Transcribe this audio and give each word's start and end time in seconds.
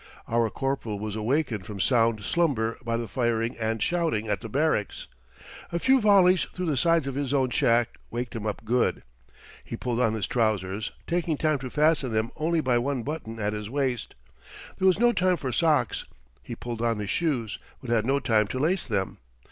Our 0.27 0.49
corporal 0.49 0.97
was 0.97 1.15
awakened 1.15 1.67
from 1.67 1.79
sound 1.79 2.23
slumber 2.23 2.79
by 2.83 2.97
the 2.97 3.07
firing 3.07 3.55
and 3.59 3.79
shouting 3.83 4.29
at 4.29 4.41
the 4.41 4.49
barracks. 4.49 5.05
A 5.71 5.77
few 5.77 6.01
volleys 6.01 6.47
through 6.55 6.65
the 6.65 6.75
sides 6.75 7.05
of 7.05 7.13
his 7.13 7.35
own 7.35 7.51
shack 7.51 7.99
waked 8.09 8.35
him 8.35 8.47
up 8.47 8.65
good. 8.65 9.03
He 9.63 9.77
pulled 9.77 9.99
on 10.01 10.15
his 10.15 10.25
trousers, 10.25 10.89
taking 11.05 11.37
time 11.37 11.59
to 11.59 11.69
fasten 11.69 12.09
them 12.11 12.31
only 12.37 12.61
by 12.61 12.79
one 12.79 13.03
button 13.03 13.39
at 13.39 13.53
his 13.53 13.69
waist. 13.69 14.15
There 14.79 14.87
was 14.87 14.99
no 14.99 15.13
time 15.13 15.37
for 15.37 15.51
socks; 15.51 16.05
he 16.41 16.55
pulled 16.55 16.81
on 16.81 16.97
his 16.97 17.11
shoes, 17.11 17.59
but 17.79 17.91
had 17.91 18.03
no 18.07 18.19
time 18.19 18.47
to 18.47 18.57
lace 18.57 18.87
them. 18.87 19.19